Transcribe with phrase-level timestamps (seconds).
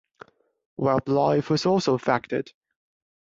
[0.77, 2.49] Wildlife was also affected.